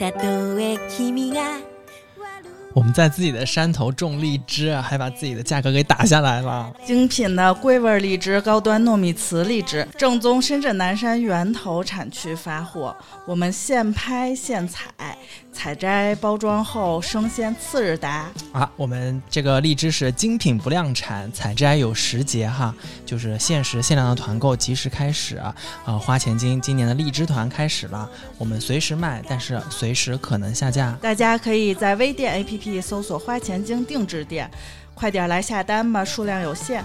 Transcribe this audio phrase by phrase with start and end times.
[0.00, 1.42] たとえ君が
[2.74, 6.70] 我们在自己的山头种荔枝，还把自己的价格给打下来了。
[6.84, 12.94] 精品的桂味荔枝、高端糯米糍荔枝，正宗深圳南山源头产区发货，
[13.26, 15.16] 我们现拍现采，
[15.53, 18.29] 采摘包装后生鲜次日达。
[18.51, 22.73] 啊，我们这个荔枝是精品不量产，采摘有时节哈，
[23.05, 25.55] 就是限时限量的团购及时开始啊。
[25.85, 30.97] 呃，花钱精今年的荔枝团开始了，我们随时卖，但是随时可能下架。
[31.01, 32.81] 大家可以在微店 APP。
[32.81, 34.49] 搜索“花钱精定制店”，
[34.95, 36.83] 快点来下单吧，数量有限。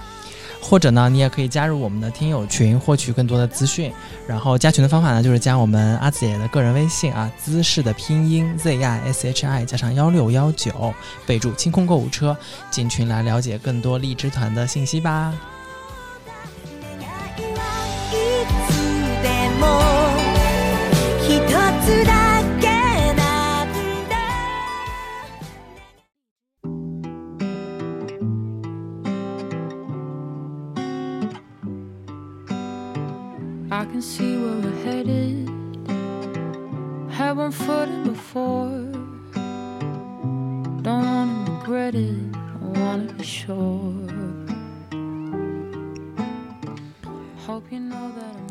[0.61, 3.93] 或者呢，你也可以加入我们的听友群，获取更多的资讯。
[4.27, 10.93] 然后加群的方法呢，就是加我们阿紫的个人微信啊，姿势的拼音 Z I S H I 加上幺六幺九，
[11.25, 12.37] 备注“清空购物车”，
[12.71, 15.33] 进群来了解更多荔枝团的信息吧。
[33.77, 33.85] 大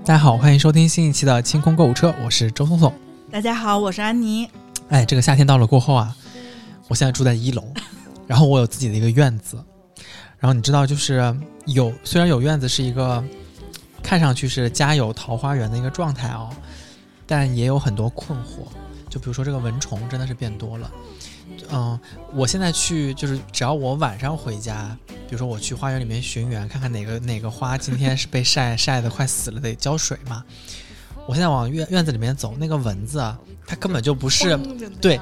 [0.04, 2.94] 家好，欢迎收听新一期的清空购物车，我是周松松。
[3.32, 4.48] 大家好，我是安妮。
[4.90, 6.16] 哎，这个夏天到了过后啊，
[6.88, 7.64] 我现在住在一楼，
[8.28, 9.58] 然后我有自己的一个院子，
[10.38, 13.24] 然后你知道，就是有虽然有院子是一个
[14.06, 16.52] 看上去是家有桃花源的一个状态哦，
[17.26, 18.68] 但也有很多困惑，
[19.10, 20.92] 就比如说这个蚊虫真的是变多了。
[21.72, 22.00] 嗯，
[22.32, 30.44] 我现在去就是只要我晚上回家，比如说我去花园里面巡园，看看哪个哪个花今天是被晒 晒的快死了，得浇水嘛。
[31.28, 34.56] 我现在往院院子里面走，那个蚊子啊，它根本就不是
[35.02, 35.20] 对，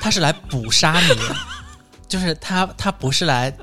[0.00, 1.14] 它是来捕杀你，
[2.08, 3.56] 就是它它不是来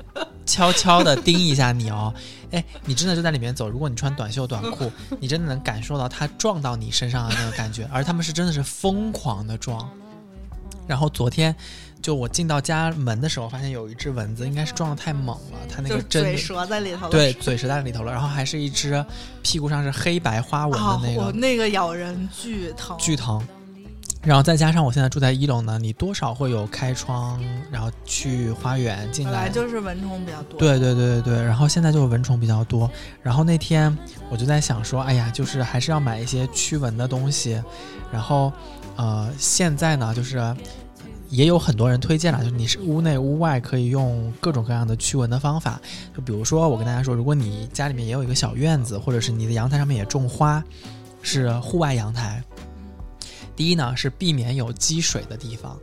[0.46, 2.14] 悄悄的叮一下你哦。
[2.54, 9.90] 哎，你真的就在里面走，如果你穿短袖短裤，你真的能感受到它撞到你身上的那个感觉，而他们是真的是疯狂的撞。
[10.86, 11.54] 然后昨天。
[12.04, 17.10] 就我进到家门的时候，发现有一只蚊子，应该是撞的太猛了，它那个针嘴折在里头了。
[17.10, 18.12] 对，嘴折在里头了。
[18.12, 19.02] 然后还是一只
[19.40, 23.42] 屁股上是黑白花纹的那个，那个咬人巨疼，巨疼。
[24.24, 27.38] 然后再加上我现在住在一楼呢，你多少会有开窗，
[27.70, 30.58] 然后去花园进来，就是蚊虫比较多。
[30.58, 31.42] 对对对对对。
[31.42, 32.90] 然后现在就是蚊虫比较多。
[33.22, 33.96] 然后那天
[34.30, 37.62] 我就在想说，哎呀，就是还是要买一些驱蚊的东西。
[38.10, 38.52] 然后
[38.96, 40.54] 呃，现在呢，就是。
[41.30, 45.80] 也有很多人推荐了，就是你是屋内屋外可以用各种各样的驱蚊的方法。
[46.14, 50.62] 就比如说，我跟大家说，如果你家里面也有一个小院子，或者是你的阳台上面也种花，
[51.22, 52.40] 是户外阳台。
[53.56, 55.78] 第一呢，是避免有积水的地方，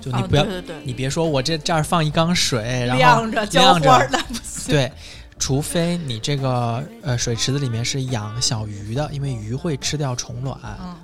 [0.00, 0.46] 就你不要，
[0.84, 4.74] 你别说我这这儿放一缸水，然后晾着晾着那不行。
[4.74, 4.92] 对。
[5.38, 10.54] 除非你这个呃水池子里面是养小鱼的，因为鱼会吃掉虫卵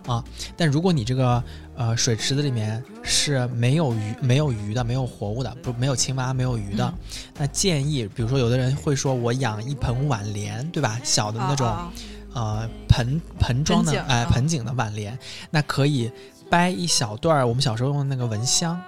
[0.06, 0.22] 啊。
[0.54, 1.42] 但如果你这个
[1.74, 6.94] 呃水池子里面是没有鱼、没有鱼的、没有活物的，不没有青蛙、没有鱼的，
[7.38, 11.00] 那建议，比如说有的人会说我养一盆碗莲，对吧？
[11.02, 11.74] 小的那种
[12.36, 15.18] 呃盆盆装的哎盆景的碗莲，
[15.50, 16.12] 那可以
[16.48, 18.80] 掰一小段儿我们小时候用的那个蚊香。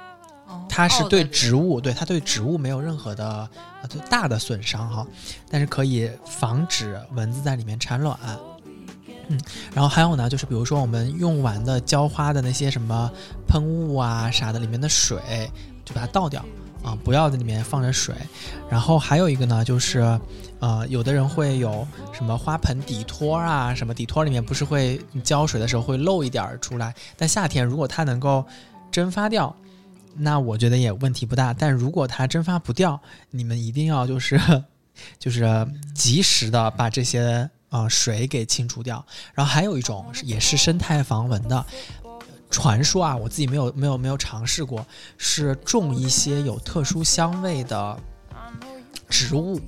[0.68, 3.48] 它是对植物，对它对植物没有任何的
[3.82, 5.06] 呃大的损伤哈，
[5.50, 8.18] 但是可以防止蚊子在里面产卵。
[9.28, 9.38] 嗯，
[9.74, 13.10] 然后还有呢，就是比如说我们用完的浇花的那些什么
[13.46, 15.18] 喷雾啊啥的，里面的水
[15.84, 16.42] 就把它倒掉
[16.82, 18.14] 啊，不要在里面放着水。
[18.70, 20.18] 然后还有一个呢，就是
[20.60, 28.44] 呃，有的人会有什么花盆底托啊，什么底托里面不是会浇水的时候会漏一点儿出来，但夏天如果它能够
[28.90, 29.54] 蒸发掉。
[30.20, 33.00] 那我觉得也问题不大，但如果它蒸发不掉，
[33.30, 34.40] 你们一定要就是
[35.16, 39.04] 就是及时的把这些呃水给清除掉。
[39.32, 41.64] 然后还有一种也是生态防蚊的
[42.50, 44.84] 传说啊，我自己没有没有没有尝试过，
[45.16, 47.98] 是种一些有特殊香味的
[49.08, 49.60] 植物。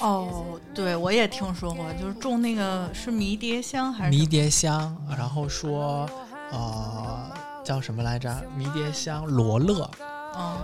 [0.00, 0.44] 哦，
[0.74, 4.96] 对，我也听说过，就是种那个是迷迭香还是迷迭香？
[5.10, 6.08] 然后说
[6.50, 7.30] 呃。
[7.64, 8.30] 叫什么来着？
[8.58, 9.90] 迷迭香、罗勒，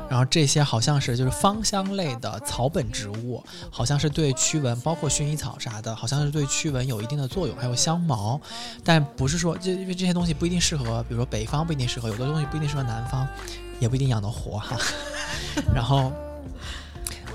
[0.09, 7.57] 然后这些好像是就是芳香类的草本植物，好像是对驱蚊，包括薰衣草啥的，好像是对驱蚊有一定的作用。
[7.57, 8.41] 还有香茅，
[8.85, 13.27] 但不是说这因为这些东西不一定适合，比如说北方不一定适合，有的东西不一定适合南方，
[13.79, 14.77] 也不一定养得活哈。
[15.75, 16.13] 然后，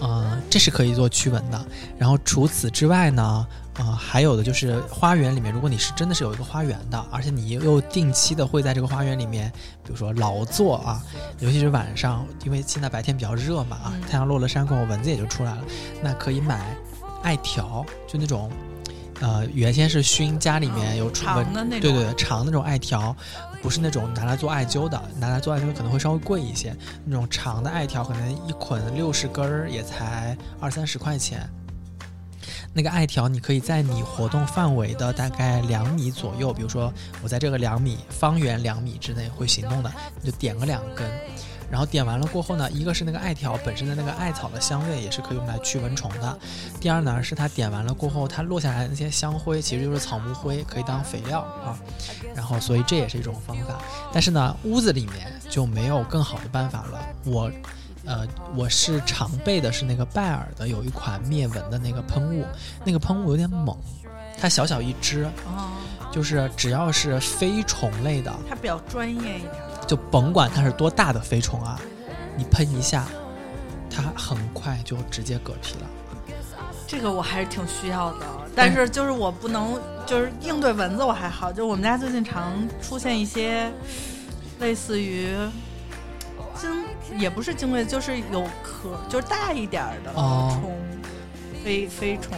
[0.01, 1.65] 嗯，这是可以做驱蚊的。
[1.97, 9.51] 然后除此之外呢，呃，还有的就是花园里面，如果你是真的是有一个花园的，而且你又定期的会在这个花园里面，
[9.83, 11.03] 比如说劳作啊，
[11.39, 15.61] 尤其是晚上，因为现在白天比较热嘛太阳落了山过后，蚊子也就出来了，
[16.01, 16.75] 那可以买
[17.21, 18.51] 艾条，就那种。
[19.21, 23.15] 呃，原先是熏家里面有出蚊长的那种，对对对，长的那种艾条，
[23.61, 26.75] 不是那种拿来做艾灸的，拿来做艾灸可能会稍微贵一些。
[27.05, 31.49] 那种长的艾条，可能一捆六十根儿也才二三十块钱。
[32.77, 36.93] 那个艾条，你可以在你活动范围的大概两米左右，比如说
[37.23, 39.89] 我在这个两米方圆两米之内会行动的，
[40.21, 41.09] 你就点个两根。
[41.71, 46.37] 然后点完了过后呢，一个是那个艾条本身的那个艾草的香味，也是可以用来驱蚊虫的。
[46.81, 51.79] 第二呢，是它点完了过后，它落下来的那些香灰，其实就是草木灰，可以当肥料啊。
[52.35, 53.79] 然后，所以这也是一种方法。
[54.11, 56.99] 但是呢，屋子里面就没有更好的办法了。
[57.23, 57.49] 我，
[58.05, 62.45] 呃，我是常备的是那个拜耳的有一款灭蚊的那个喷雾，
[62.83, 63.75] 那个喷雾有点猛，
[64.39, 65.71] 它小小一支，哦，
[66.11, 69.51] 就是只要是飞虫类的，它比较专业一点。
[69.87, 71.79] 就甭管它是多大的飞虫啊，
[72.37, 73.05] 你喷一下，
[73.89, 75.89] 它很快就直接嗝屁了。
[76.87, 78.25] 这个我还是挺需要的，
[78.55, 83.71] 但是就是我不能，就是应对蚊子我还好，就我们家最近常出现一些
[84.59, 85.35] 类似于
[86.59, 90.71] 精，也不是精卫，就是有壳，就是大一点儿的哦虫，
[91.63, 92.37] 飞飞虫，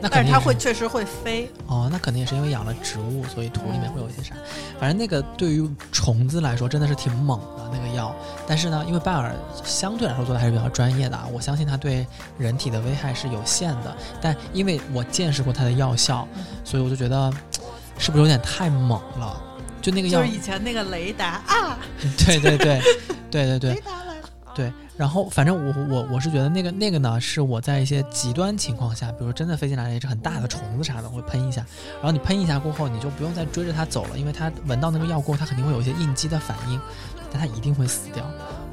[0.00, 1.50] 那肯但是它会确实会飞。
[1.66, 4.34] 哦，那肯定也是因为养了植物，所以土里面会有一些啥。
[4.78, 8.14] 反正那个对于虫子来说真的是挺猛的那个药，
[8.46, 12.06] 但是呢，因为拜耳相对来说做的还是比较专业的啊，我相信它对
[12.38, 13.94] 人体的危害是有限的。
[14.20, 16.26] 但因为我见识过它的药效，
[16.64, 17.32] 所以我就觉得
[17.98, 19.42] 是不是有点太猛了？
[19.80, 21.78] 就那个药就是，以前那个雷达啊，
[22.26, 22.80] 对对对
[23.30, 24.72] 对对对雷达来了，对。
[24.96, 31.64] 然后反正我我我是觉得那个那个呢，是我在一些极端情况下，比如说真的飞进来了一只很大的虫子啥的，我会喷一下。
[31.94, 36.78] 然后你喷一下过后，你就不用再追着它走了，因为它闻到那个药过后，它肯定会有一些应激的反应，
[37.32, 38.22] 但它一定会死掉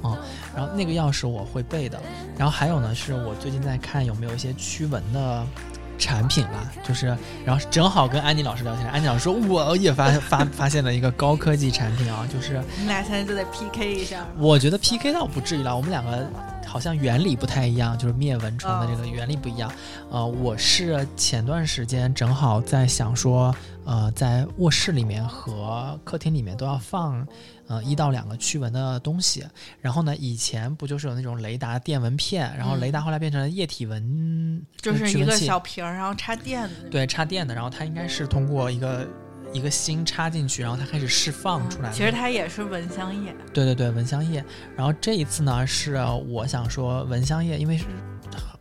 [0.04, 0.19] 啊、
[0.56, 1.98] 然后那个药是我会备的。
[2.38, 5.48] 然后还有呢，是我最近在看有没有一些驱蚊的。
[5.97, 7.07] 产品了，就是，
[7.45, 14.25] 然后正好跟安妮老师聊天，安妮老师说我也发发发现了一个高科技产品啊， 就是你们俩现在就得 PK 一下。
[14.38, 16.29] 我觉得 PK 倒不至于了，我们两个
[16.65, 19.71] 好像原理不太一样，就是灭蚊虫的这个原理不一样。
[20.11, 23.55] 呃，我是前段时间正好在想说，
[23.88, 27.25] 呃，在卧室里面和客厅里面都要放
[27.68, 29.45] 呃一到两个驱蚊的东西。
[29.80, 36.89] 然后呢，以前不就是有那种雷达电蚊片，然后嗯雷达后来变成了液体蚊，就是一个小瓶儿，然后插电的。
[36.92, 39.07] 对插电的，然后它应该是通过一个。
[39.54, 41.95] 一个芯插进去，然后它开始释放出来的。
[41.95, 43.33] 其实它也是蚊香液。
[43.54, 44.44] 对对对，蚊香液。
[44.75, 45.95] 然后这一次呢，是
[46.28, 47.86] 我想说蚊香液，因为是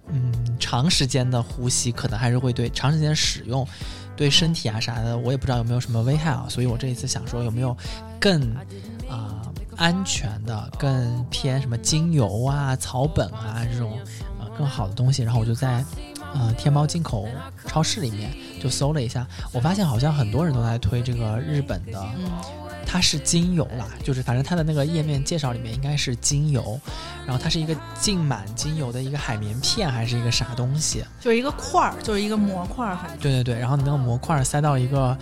[0.09, 3.67] 嗯长时间的呼吸，可能还是会对长时间使用
[4.17, 6.47] 对身体啊啥的，我也不知道有没有什么危害啊。
[6.49, 7.77] 所以我这一次想说，有没有
[8.19, 8.41] 更
[9.09, 9.43] 啊、
[9.77, 13.99] 安全的、更偏什么精油啊、草本啊这种
[14.41, 15.23] 啊更好的东西。
[15.23, 15.85] 然后我就在
[16.35, 17.29] 呃天猫进口
[17.67, 22.05] 超市里面就搜了一下，我发现好像很多人都在推这个日本的。
[22.87, 26.81] 嗯，它是精油啦，就是反正它的那个页面介绍里面应该是精油，
[27.27, 31.05] 然后它是一个浸满精油的一个海绵片还是一个啥东西？
[31.21, 33.19] 就是一个块儿，就是一个模块儿，反正。
[33.19, 35.17] 对对对，然后你那个模块塞到一个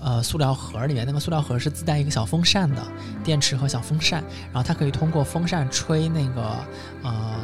[0.00, 2.82] 呃塑料盒里面，那个塑料盒是自带一个小风扇的，
[3.24, 6.56] 电池和小风扇，然后它可以通过风扇吹那个
[7.02, 7.40] 呃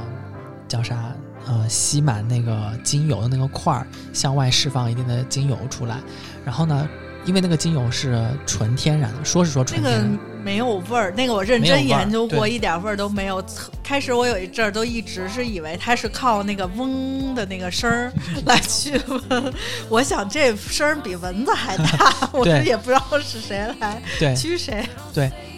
[0.69, 1.13] 叫啥
[1.47, 5.99] 呃吸满那个精油的那个块儿，向外释放一定的精油出来，
[6.45, 6.87] 然后呢。
[7.25, 13.45] 因为那个精油是纯天然的，说是说那个纯天然，没有味儿，那个我认真研究过，一点味儿都没有。
[13.83, 18.13] 开始我有一阵儿都一直是以为它是靠那个嗡的那个声儿
[18.47, 19.55] 来驱蚊，
[19.89, 24.85] 我想这声儿比蚊子还大，我也不知道是谁来对，驱谁。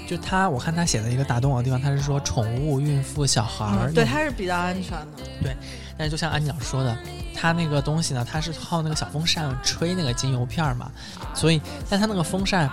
[0.06, 5.06] 就他，我看他写的一个打动我的地方，他是说宠物、孕妇、小孩儿、嗯，对，它是比较安全的。
[5.42, 5.56] 对
[5.96, 6.96] 但是就像安妮老师说的，
[7.34, 10.90] 它那个东西呢，它是靠那个小风扇吹那个精油片儿嘛，
[11.34, 12.68] 所以，但它那个风扇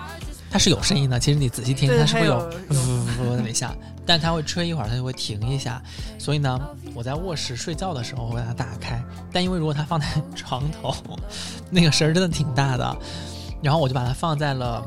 [0.50, 2.38] 它是有声音的，其实你仔细听，对它是会它有
[2.70, 3.74] 呜呜呜那么一下，
[4.06, 5.82] 但它会吹一会儿，它就会停一下。
[6.18, 6.60] 所以呢，
[6.94, 10.94] 我在卧室睡觉的时候会把它打开，但因为如果它放在床头，
[11.70, 12.98] 那个声儿真的挺大的，
[13.62, 14.84] 然后我就把它放在了。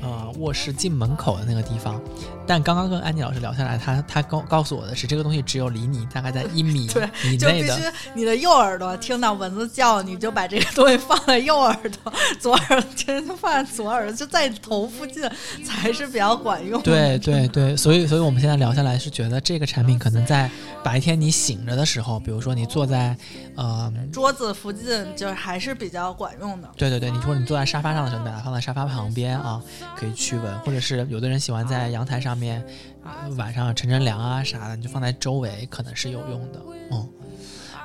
[0.00, 2.00] 呃，卧室进门口的那个地方，
[2.48, 6.88] 但刚刚跟安妮老师聊下来，他他告告诉我的是，这个东西只有离你大概在一米
[7.24, 7.88] 以内的就必须。
[8.14, 15.22] 你的右耳朵听到蚊子叫，你就把这个东西放在右耳朵，左耳朵听就放在左耳朵，就在你头附近
[15.62, 16.84] 才是比较管用的。
[16.84, 20.50] 对对对，所以 所以我们现在聊下来是觉得这个产品可能在
[20.82, 23.14] 白天你醒着的时候，比如说你坐在，
[23.56, 26.68] 呃，桌子附近就是还是比较管用的。
[26.76, 29.60] 对对对，你说你坐在沙发上的时候，你把它放在沙发旁边啊，
[29.96, 32.64] 可以驱蚊，或者是有的人喜欢在阳台上面，
[33.04, 37.08] 呃晚上乘乘凉啊啥的，你就放在周围，可能是有用的，嗯。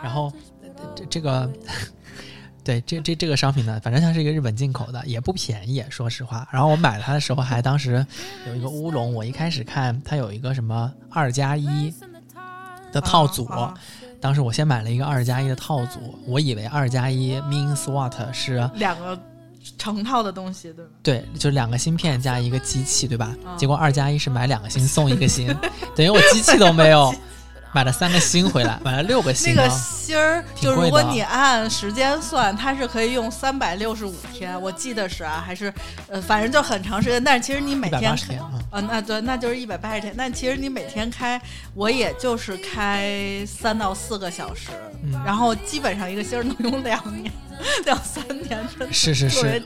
[0.01, 0.31] 然后
[0.61, 1.51] 呃这这个。
[2.65, 6.47] 对，这这这个商品呢，反正它是一个日本进口的，也不便宜，说实话。
[6.49, 8.05] 然后我买它的时候还当时
[8.47, 11.93] 有一个乌龙，我一开始看它有一个什么二加一
[12.93, 13.73] 的套组，啊
[14.21, 19.19] 当时我先买了一个二加一的套组，我以为二加一 means what 是两个
[19.77, 20.91] 成套的东西，对吧？
[21.01, 23.35] 对，就是两个芯片加一个机器，对吧？
[23.45, 25.47] 嗯结果二加一是买两个芯送一个芯，
[25.95, 27.13] 等于我机器都没有，
[27.73, 29.79] 买了三个星回来， 买了六个星那个芯啊。
[30.03, 35.73] 芯儿，就如果你按时间算，它是可以用三百六十五天，我记得是啊，还是
[36.07, 37.23] 呃，反正就很长时间。
[37.23, 40.13] 但是其实你每天八十天啊，啊，那对，那就是一百八十天。
[40.17, 41.41] 但其实你每天开，
[41.73, 44.69] 我也就是开三到四个小时，
[45.03, 47.31] 嗯然后基本上一个星儿能用两年、
[47.85, 49.63] 两三年，真的是是是。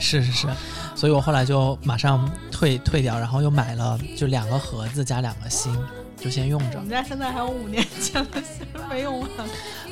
[0.00, 0.46] 是是是，
[0.94, 5.76] 所以我后来就马上退退掉，然后又买了就两个盒子加两个芯，
[6.20, 8.42] 就先用着我们家现在还有五年前的
[8.90, 9.30] 没用完。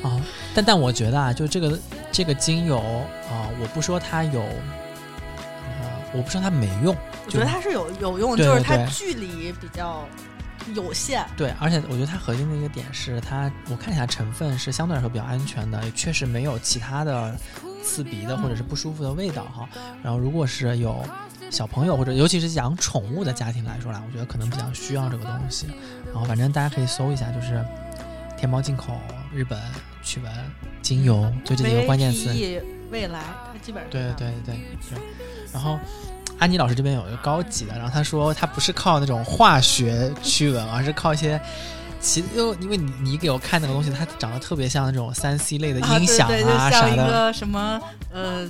[0.03, 0.21] 啊。
[0.53, 1.79] 但但我觉得啊，就这个
[2.11, 2.77] 这个精油
[3.29, 10.03] 啊，我不说它有，呃，我不说它没用，我觉得它是有有用，对就是它距离比较
[10.73, 11.23] 有限。
[11.37, 17.35] 对，而且我觉得它核心的一个点是它，我看一下成分是相对来说比较安全的，也确实没有其他的
[17.83, 19.69] 刺鼻的或者是不舒服的味道哈。
[20.03, 21.05] 然后如果是有
[21.49, 25.67] 小朋友或者尤其是养宠物的家庭来说啦，我觉得可能比较需要这个东西。
[26.11, 27.63] 然后反正大家可以搜一下，就是
[28.37, 28.93] 天猫进口
[29.33, 29.59] 日本
[30.03, 30.31] 驱蚊
[30.81, 32.29] 精油，就这几个关键词。
[32.91, 34.55] 未来，它基本上对对对
[34.89, 34.99] 对。
[35.51, 35.77] 然后
[36.39, 41.39] 安妮老师这边有一个高级的，然后他说他不是靠那种化学驱蚊，而是靠一些。
[41.99, 47.81] 其因为因为你你给我看那个东西，它长得特别像那种三 C 类的啊，音响对对，就啥像一的，个什么
[48.13, 48.47] 呃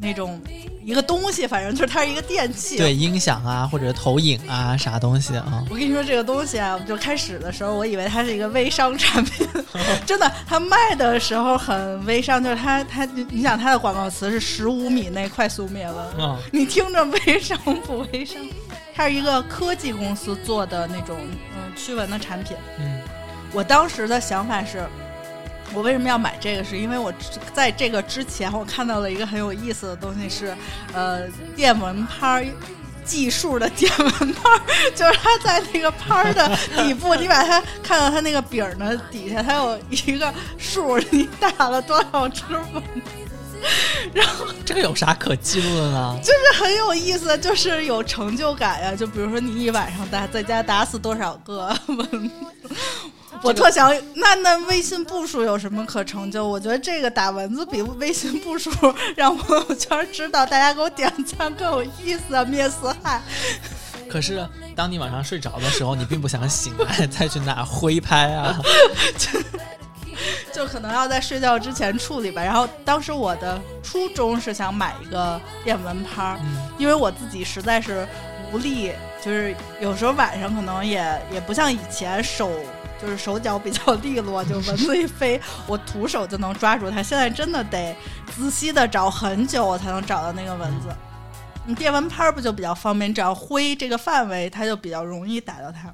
[0.00, 0.40] 那种
[0.84, 2.76] 一个东西，反正就是它是一个电器。
[2.76, 9.46] 对音响啊或者投影啊啥东西啊，我跟你说，这个东西啊，我就开始的时候，我以为它是一个微商产品，
[10.06, 18.40] 真的，它卖的时候很微商，就是它它，你想它的广告词是十五米内快速灭蚊，嗯你听着微商不微商？
[18.94, 21.16] 它是一个科技公司做的那种
[21.54, 22.56] 嗯驱蚊的产品。
[22.78, 23.00] 嗯
[23.52, 24.86] 我当时的想法是，
[25.72, 26.64] 我为什么要买这个？
[26.64, 30.56] 是因为我之在这个之前，我看到了一个很有意思的东西是，
[30.92, 32.46] 呃，电蚊拍儿。
[33.04, 34.60] 计数的电蚊拍儿，
[34.94, 36.46] 就是它在那个拍儿的
[36.76, 42.82] 底部，你把它看到它那个柄儿的底下，它有一个数，你打了多少只蚊，
[44.12, 46.18] 然后这个有啥可记录的呢？
[46.22, 48.94] 就是很有意思，就是有成就感呀。
[48.94, 52.30] 就比如说你一晚上打在家打死多少个蚊子，
[53.42, 56.46] 我特想，那那微信步数有什么可成就？
[56.46, 58.70] 我觉得这个打蚊子比微信步数
[59.16, 62.44] 让朋友圈知道，大家给我点赞更有意思啊！
[62.44, 63.22] 灭死害，
[64.08, 68.58] 可是当你晚上睡着的时候，你并不想醒来 再去拿挥拍啊。
[70.52, 72.42] 就可能要在睡觉之前处理吧。
[72.42, 78.06] 然后当时我的初衷是想买一个电蚊拍，嗯因为我自己实在是
[78.50, 78.92] 无力，
[79.24, 82.50] 就是有时候晚上可能也也不像以前手。
[83.00, 87.02] 就是手脚比较利落， 就蚊子一飞，我徒手就能抓住它。
[87.02, 87.96] 现在真的得
[88.34, 90.88] 仔细的找很久，我才能找到那个蚊子。
[91.66, 93.12] 你电蚊拍儿不就比较方便？
[93.12, 95.92] 只要挥这个范围，它就比较容易打到它。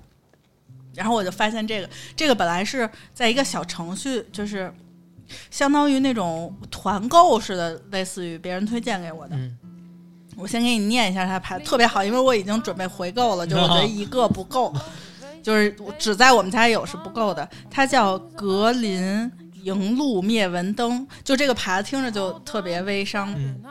[0.95, 4.73] 然后我就发现这个，这个本来是在一个小程序，就是
[5.51, 9.37] 相当于那种团购似的，类似于别人推荐给我的。
[9.37, 9.59] 嗯
[10.37, 14.75] 我先给你念一下它牌，特别好，因为我已经准备回购了，就我觉得一个不够，
[15.45, 17.49] 就是只在我们家有是不够的。
[17.71, 19.31] 它叫格林
[19.63, 23.63] 迎露灭蚊灯，就这个牌子听着就特别微商，嗯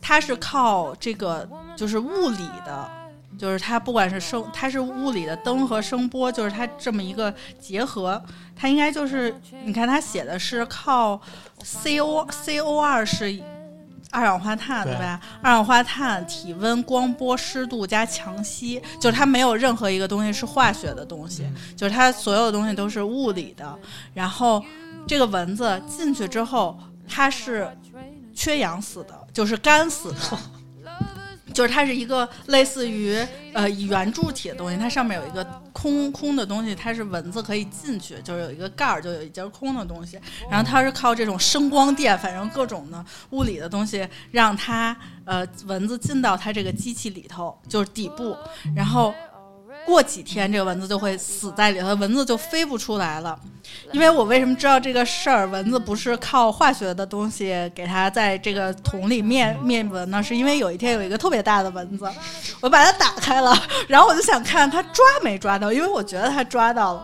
[0.00, 1.46] 它是靠这个
[1.76, 2.88] 就是物理的，
[3.36, 8.22] 就是它不管是声，它是物理的灯和声波，就是它这么一个结合，
[8.54, 9.34] 它应该就是
[9.64, 11.20] 你看它写的是靠
[11.64, 13.32] C O C O 二是
[14.10, 15.20] 二氧化碳对对吧？
[15.42, 23.78] 二氧化碳、体温、光波、湿度加强吸，就是它没有任何一个东西是化学的东西，嗯就是它所有的东西都是物理的。
[24.14, 24.64] 然后
[25.06, 27.68] 这个蚊子进去之后，它是
[28.34, 30.18] 缺氧死的，就是干死的。
[31.52, 33.16] 就是它是一个类似于
[33.52, 40.18] 呃圆柱体的东西，它上面有一个空空的东西，它是蚊子可以进去，就是有一个盖儿，就有一节空的东西。
[40.50, 48.36] 然后它是靠这种声光电，反正各种的物理的东西，让它呃蚊子进到它这个机器里头，就是底部，
[48.74, 49.14] 然后。
[49.88, 53.38] 过几天，这个蚊子就会死在里头，蚊子就飞不出来了。
[53.90, 55.46] 因为我为什么知道这个事儿？
[55.46, 60.22] 蚊子不是靠化学的东西给它在这个桶里灭灭蚊呢？
[60.22, 62.06] 是因为有一天有一个特别大的蚊子，
[62.60, 63.56] 我把它打开了，
[63.88, 67.02] 然后我就想看它抓没抓到，因为我觉得它抓到了。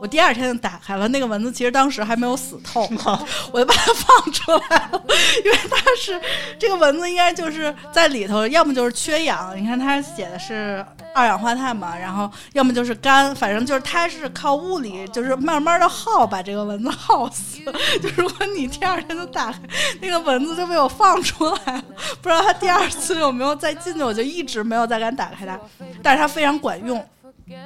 [0.00, 2.88] 我第二天就打开了那个蚊子，其实当时还没有死透，
[3.50, 5.02] 我就把它放出来了，
[5.44, 6.20] 因为它是
[6.58, 10.84] 这个蚊子应该就是在里头，要么就是缺氧，你看它写的是
[11.18, 17.58] 二氧化碳嘛，然后要么就是干，反正就是它是靠物理，就是慢慢的耗把这个蚊子耗死。
[18.00, 19.58] 就如果你第二天就打开
[20.00, 21.84] 那个蚊子就被我放出来了，
[22.22, 25.58] 不知道它第二次有没有再进去，我就一直没有再敢打开它，
[26.02, 27.04] 但是它非常管用。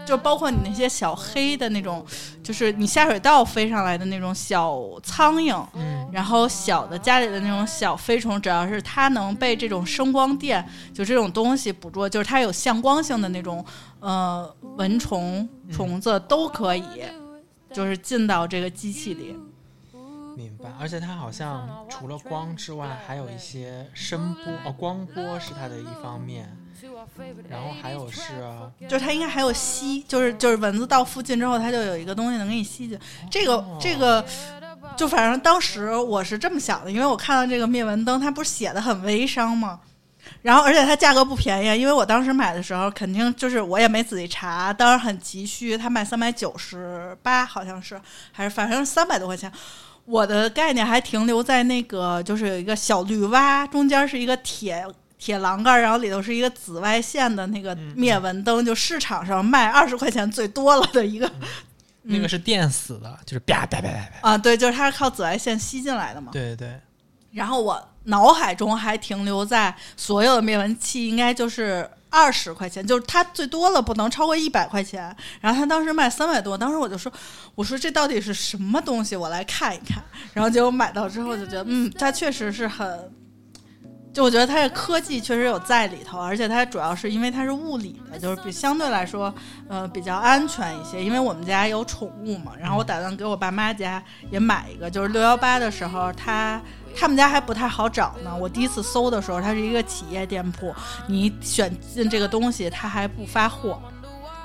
[0.07, 2.05] 就包括你那些小黑的那种，
[2.43, 13.65] 就是你下水道飞上来的那种小苍蝇，嗯，然后小的家里的那种小飞虫，只要是它能被这种声光电就这种东西捕捉，就是它有向光性的那种
[14.01, 17.03] 呃蚊虫虫子都可以，
[17.73, 19.37] 就是进到这个机器里。
[20.35, 26.57] 明白，而且它好像除了光之外，还有一些声波哦，光波是它的一方面。
[27.49, 28.21] 然后还有是，
[28.89, 32.99] 就是它应该还有吸，就是就是蚊子到附近之后，它就有一个东西能给你吸进。
[33.31, 34.25] 这个这个，
[34.97, 39.81] 就反正当时我是这么想的，因为我看到这个灭蚊灯，它不是写的很微商吗？
[40.41, 49.51] 然后而且它价格不便宜，因为我当时买的时候肯定就是我也没仔细查，当时很急需，它卖三百九十八，好像是还是反正三百多块钱。
[50.05, 54.85] 我的概念还停留在那个，就是有一个小绿蛙，中间是一个铁。
[55.23, 61.31] 铁栏杆，然后里头是一个紫外线的那个灭蚊灯，就市场上卖二十块钱最多了的一个。
[62.02, 64.31] 那个是电死的，就是啪啪啪啪啪。
[64.31, 66.33] 啊，对，就是它是靠紫外线吸进来的嘛。
[66.33, 66.81] 对对对。
[67.31, 75.14] 然后我脑海中还停留在所有的灭蚊器应该就是二十块钱，就是它最多了不能超过一百块钱。
[75.41, 77.12] 然后它当时卖三百多，当时我就说，
[77.55, 79.14] 我说这到底是什么东西？
[79.14, 80.02] 我来看一看。
[80.33, 83.12] 然后结果买到之后就觉得，嗯，它确实是很。
[84.12, 89.35] 就我觉得它的科技确实有在里头，而且它主要是因为它是物理的，就是比相对来说，
[89.68, 91.03] 呃，比较安全一些。
[91.03, 94.90] 因为我们家有宠物嘛，然后我打算给我爸妈家也买一个。
[94.90, 96.61] 就是六幺八的时候，他
[96.94, 98.37] 他们家还不太好找呢。
[98.38, 100.75] 我第一次搜的时候，它是一个企业店铺，
[101.07, 103.81] 你选进这个东西，它还不发货，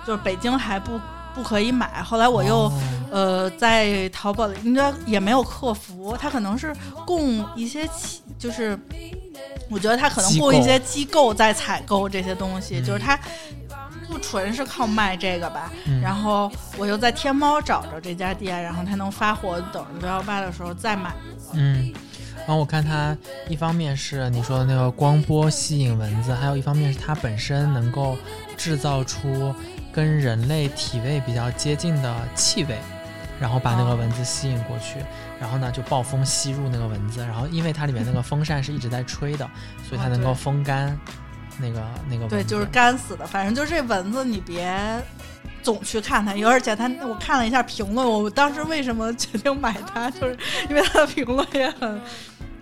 [0.06, 0.97] 就是北京还不
[1.36, 2.01] 不可以买。
[2.01, 2.71] 后来我又
[3.12, 6.73] 呃在淘宝里，应该也没有客服，它可能是
[7.06, 8.78] 供一些企，就是。
[9.69, 13.19] 我觉得他可能雇一些机构在采购这些东西，就是他
[14.08, 15.69] 不纯是靠卖这个吧。
[16.02, 21.13] 然后我又在天猫找着这家店，然后他能发货，等着六幺八的时候再买。
[21.52, 21.93] 嗯，
[22.38, 23.15] 然后我看它
[23.50, 28.17] 一方面是你说的那个光波吸引蚊子，还有一方面是它本身能够
[28.56, 29.54] 制造出
[29.91, 32.78] 跟人类体味比较接近的气味。
[33.39, 35.00] 然后把那个蚊子吸引过去，
[35.39, 39.50] 然后呢就暴风吸入那个蚊子，然后因为它里面那个风扇是一直在吹的，
[39.88, 40.97] 所以它能够风干
[41.60, 42.28] 那个那个。
[42.28, 43.26] 对，就是干死的。
[43.28, 44.76] 反正就是这蚊子，你别
[45.62, 46.34] 总去看它。
[46.45, 50.38] 而且它，我看了一下评论，我当时为什么决定买它，就是
[50.69, 52.02] 因为它的评论也很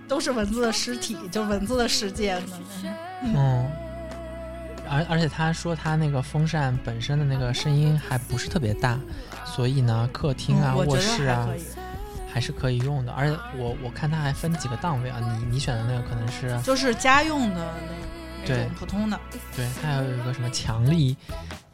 [0.07, 2.51] 都是蚊子的尸体，就蚊子的世界可
[2.83, 2.93] 能。
[3.23, 3.71] 嗯。
[4.87, 8.99] 而而且他说他那个风扇本身的那个声音还不是特别大。
[9.45, 11.47] 所以呢，客厅啊、卧室啊，
[12.31, 13.11] 还是可以用的。
[13.13, 17.73] 而且我我看它还分几个档位啊，你你选的那个可能是就是家用的
[18.41, 19.19] 那对普通的。
[19.55, 21.15] 对，它还有一个什么强力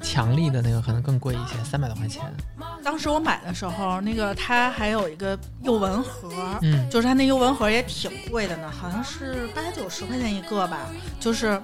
[0.02, 2.22] 强力的那个，可能更贵一些，三百多块钱。
[2.84, 6.32] 当时我买的时候，那个它还有一个诱蚊盒，
[6.62, 10.80] 嗯，就是它那诱蚊盒也挺贵的呢，好像是八九十块钱一个吧，
[11.20, 11.62] 就是。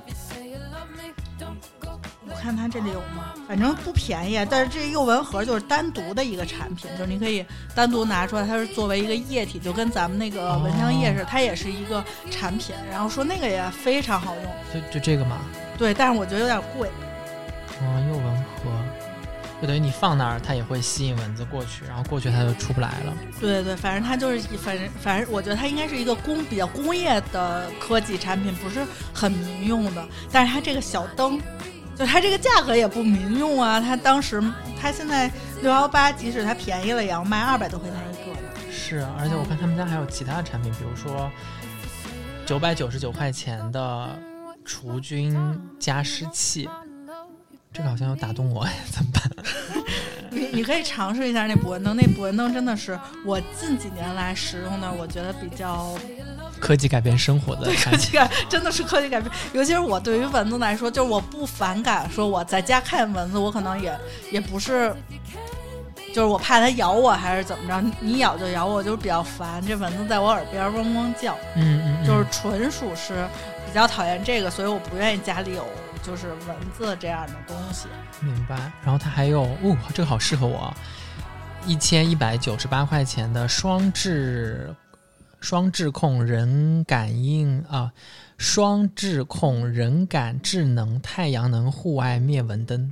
[2.35, 3.33] 看它这里有吗？
[3.47, 12.75] 反正不便宜，但是这诱蚊盒就是单独的一个产品，就是你可以单独拿出来，它是作为一个液体，就跟咱们那个蚊香液似的，它也是一个产品。
[12.91, 15.37] 然后说那个也非常好用，就就这个嘛。
[15.77, 16.89] 对，但是我觉得有点贵。
[17.79, 18.71] 啊，诱蚊盒，
[19.61, 23.13] 就等于你放那儿，它也会吸引蚊子过去，然后过去它就出不来了。
[23.39, 30.05] 对对对，反正它就是，反正反正我觉得它应该是一个工比较工业的科技产品，不是很民用的。
[30.31, 31.39] 但是它这个小灯。
[31.97, 33.81] 就它这个价格也不民用啊！
[33.81, 34.41] 它当时，
[34.79, 35.31] 它现在
[35.61, 38.47] 六幺八，即使它便宜了，也要卖二百多块钱一个呢。
[38.71, 41.31] 是，而且我看他们家还有其他的产品，比如说
[42.45, 44.17] 九百九十九块钱的
[44.63, 45.35] 除菌
[45.79, 46.69] 加湿器，
[47.73, 49.31] 这个好像要打动我， 怎么办？
[50.29, 55.97] 你你可以尝试一下那捕蚊灯，那捕蚊灯真的是我近几年来使用的，我觉得比较
[56.59, 59.31] 科技改变生活的科技改，真的是科技改变。
[59.53, 63.97] 尤其是我对于蚊子来说，就是我不反感说我在家看蚊子，我可能也
[64.31, 64.95] 也不是，
[66.13, 73.27] 就是我怕它咬我还是怎么着，你咬就咬我，就是比较烦这蚊子在我耳边嗡嗡叫，嗯嗯，就是纯属是
[73.65, 75.65] 比较讨厌这个，所以我不愿意家里有。
[76.03, 77.87] 就是蚊子这样的东西，
[78.21, 78.55] 明白。
[78.81, 80.73] 然后它还有，哦，这个好适合我，
[81.65, 84.73] 一千一百九十八块钱的双智
[85.39, 87.91] 双智控人感应啊，
[88.37, 92.91] 双智控人感智能太阳能户外灭蚊灯。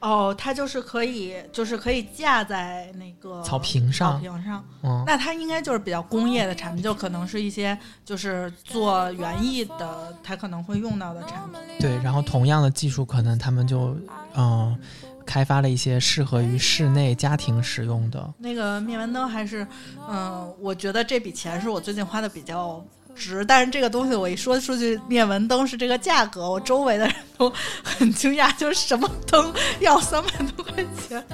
[0.00, 4.12] 哦，它就是可以，就是可以架在那个草坪上。
[4.12, 11.60] 草坪上，嗯，那它应该就是比较工业的产品，就可能是一些就是做园艺的，它可能会用到的产品。
[11.80, 13.96] 对，然后同样的技术，可能他们就
[14.34, 14.78] 嗯
[15.26, 18.32] 开发了一些适合于室内家庭使用的。
[18.38, 19.66] 那个灭蚊灯还是，
[20.08, 22.82] 嗯，我觉得这笔钱是我最近花的比较。
[23.18, 27.50] 值，但是这个东西我一说出去，灭蚊灯是这个价格，我周围的人都
[27.82, 31.24] 很惊讶，就是什么灯要三百多块钱。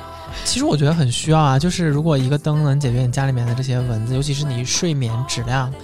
[0.44, 5.74] 其实我觉得很需要啊，就是如果一个灯能解决你家里面的这些蚊子，尤其是你睡眠质量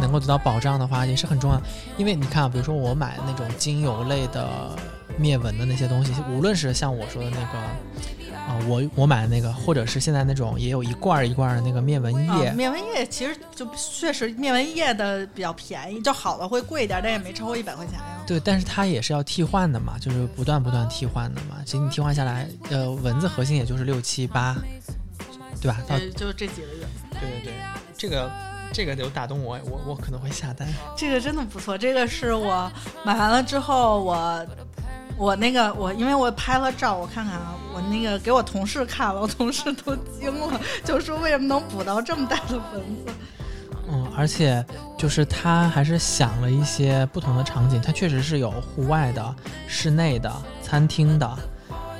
[0.00, 1.62] 能够得到保障的话，也是很重要。
[1.96, 4.76] 因为你看啊，比如说我买那种精油类的
[5.18, 7.58] 灭蚊的那些东西，无论是像我说的那个。
[8.46, 12.52] 啊，我我买的那个，或者是现在那种也有一罐一罐的那个灭蚊液。
[12.52, 18.22] 灭蚊液其实就确实灭蚊液的比较便宜，就好的会贵一点，但也没超过一百块钱呀。
[18.24, 21.56] 对，但是它也是要替换的嘛，就是不断不断替换的嘛。
[21.64, 24.54] 其实你替换下来，呃，蚊子核心也就是六七八，
[25.60, 25.78] 对吧？
[25.88, 26.86] 到就这几个月。
[27.18, 27.52] 对对对，
[27.98, 28.30] 这个
[28.72, 30.68] 这个有打动我，我我可能会下单。
[30.96, 32.70] 这个真的不错，这个是我
[33.04, 34.46] 买完了之后我。
[35.16, 43.12] 我那个我，因为我拍了照，我看看啊，我那个给我同事看了，我同事都惊了，就说为什么能捕到这么大的蚊子？
[43.88, 44.64] 嗯，而且
[44.98, 49.34] 就是他还是想了一些不同的场景，它确实是有户外的、
[49.66, 51.38] 室内的、餐厅的，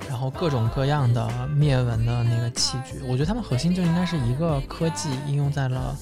[0.08, 3.00] 然后各种各样的灭蚊的那个器具。
[3.06, 5.96] 我觉得他们核心就应该是一个科技应用在了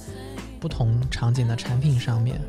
[0.59, 2.40] 不同场景的产品上面，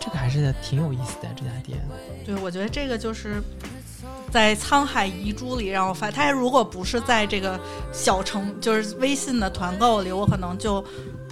[0.00, 1.78] 这个还是挺有意思的这家店。
[2.24, 3.40] 对，我觉得这个就是。
[4.30, 7.58] 在沧海遗珠里让我发，他如果不是在这个
[7.92, 10.82] 小程，就是微信的团购里，我可能就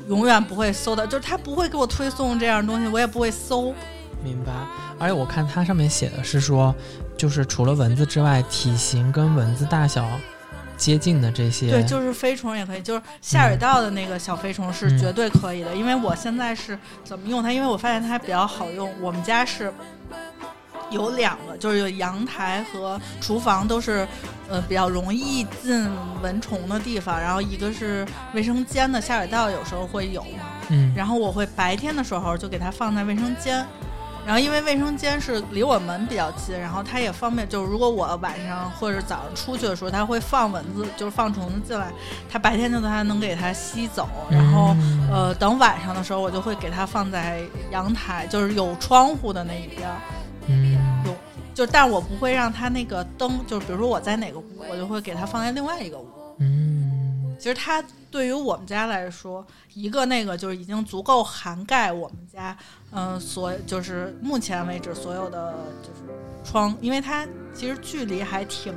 [0.08, 3.72] 永远不会搜到，就是他不会给我推送这样东西，我也不会搜。
[4.22, 4.52] 明白。
[4.98, 6.74] 而且我看它上面写的是说，
[7.16, 10.06] 就是除了蚊子之外，体型跟蚊子大小
[10.76, 15.74] 接近的这些，对，就是飞虫也可以，就是下水道的那个小飞虫是绝对可以的。
[15.74, 17.50] 因为我现在是怎么用它？
[17.50, 19.72] 因为我发现它比较好用，我们家是。
[20.90, 24.06] 有两个，就是有阳台和厨房都是，
[24.48, 25.88] 呃，比较容易进
[26.22, 27.18] 蚊虫的地方。
[27.20, 30.46] 然后一个是卫生间的下水道，有时候会有嘛。
[30.68, 30.92] 嗯。
[30.94, 33.64] 然后我会白天的时候就给它放在卫生间，
[34.26, 41.90] 然后因为卫生间是离我门比较近，然后它也方便，就是如果我晚上或者早上出去的时候，它会放蚊子，就是放虫子进来，
[42.30, 44.08] 它白天就它能给它吸走。
[44.30, 44.76] 然后，
[45.10, 49.88] 呃，等晚上的时候，我就会给它放在阳台，就是有窗户的那一边。
[50.46, 50.79] 嗯，有，
[51.54, 56.08] 就但我不会让它那个灯，就是比如说我在哪个屋，我就会给它放在另外一个屋。
[56.38, 62.56] 嗯，其实它对于我们家来说，一个那个就是已经足够涵盖我们家，
[62.92, 68.74] 嗯，所就是目前为止所有的就是窗，因为它其实距离还挺，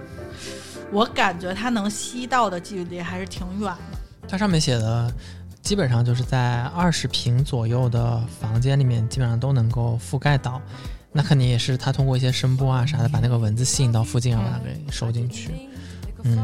[0.91, 4.27] 我感觉它能吸到的距离还是挺远的。
[4.27, 5.11] 它上面写的，
[5.61, 10.61] 基本上就是在二十平左右的房间里面，基本上都能够覆盖到。
[11.13, 15.51] 那肯定也是他通过一些声波啊啥的，把那个蚊子吸引到附近，然后把它给收进去。
[16.23, 16.43] 嗯，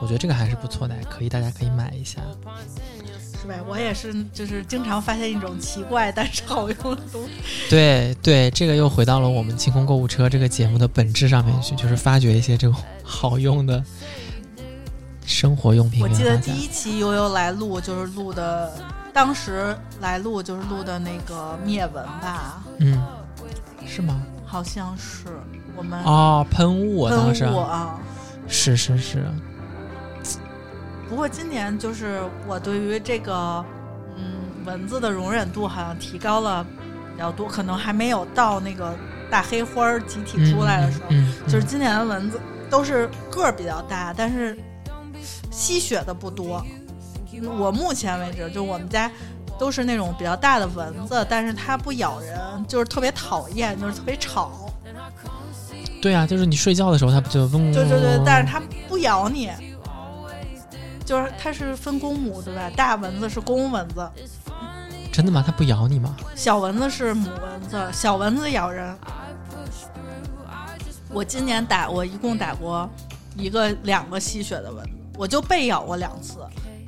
[0.00, 2.20] 我觉得这个还是不错的，可以大家可以买一下，
[3.40, 3.54] 是吧？
[3.66, 7.30] 我也是，就是经常发现一种奇怪但是好用的东西。
[7.70, 13.82] 对对，这个又回到了我们清空购物车这个节目的本质上面去，就是发掘一些这种好用的
[15.24, 16.02] 生活用品。
[16.02, 18.72] 我记得第一期悠悠来录就是录的，
[19.14, 22.62] 当时来录就是录的那个灭蚊吧。
[22.78, 23.02] 嗯。
[23.86, 24.22] 是吗？
[24.44, 25.26] 好像是
[25.76, 27.98] 我们啊，喷雾啊当时啊，
[28.48, 29.24] 是是是。
[31.08, 33.64] 不过今年就是我对于这个
[34.16, 36.64] 嗯蚊子的容忍度好像提高了
[37.12, 38.94] 比较多，可能还没有到那个
[39.30, 41.08] 大黑花集体出来的时候。
[41.46, 44.58] 就是今年的蚊子都是个儿比较大，但是
[45.50, 46.64] 吸血的不多。
[47.58, 49.10] 我目前为止，就我们家。
[49.60, 54.50] 都是那种比较大的蚊子，但是它不咬人，就是特别讨厌，就是特别吵。
[56.00, 57.70] 对啊，就是你睡觉的时候，它不就嗡？
[57.70, 59.50] 对对对，但是它不咬你，
[61.04, 62.70] 就是它是分公母对吧？
[62.74, 64.10] 大蚊子是公蚊子，
[65.12, 65.44] 真的吗？
[65.46, 66.16] 它不咬你吗？
[66.34, 68.96] 小蚊子是母蚊子，小蚊子咬人。
[71.10, 72.88] 我今年打，我一共打过
[73.36, 76.38] 一个、两个吸血的蚊子，我就被咬过两次。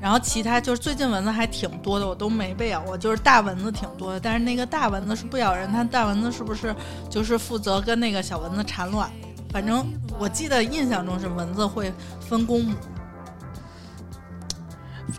[0.03, 2.99] 然后其他就是最近蚊子还挺多的，我都没被咬过。
[2.99, 6.75] 就是大蚊子挺多的，但是那个大蚊子是不咬人，它大蚊子是不是
[7.09, 9.09] 就是负责跟那个小蚊子产卵？
[9.51, 9.87] 反正
[10.19, 12.75] 我记得印象中是蚊子会分公母。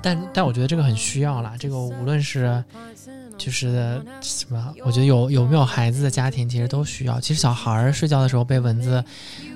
[0.02, 2.62] 但但我觉得这个很需要啦，这个无论是
[3.38, 7.22] 就是什么，我觉得有有没有孩子的家庭其实都需要。
[7.22, 9.02] 其实小孩儿睡觉的时候被蚊子。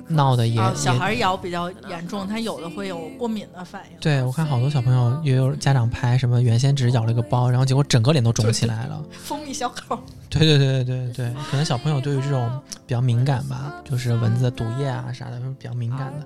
[0.07, 3.97] 闹的也，小孩咬比较严重，他有的会有过敏的反应。
[3.99, 9.99] 对，我看好多小朋友也有家长拍什么，原先只是咬了一个包，然后结果整个脸都肿起来了，蜂蜜小口。
[10.29, 12.49] 对对对对对对，可能小朋友对于这种
[12.85, 16.25] 比较敏感吧，就是蚊子的毒液啊啥的比较敏感的。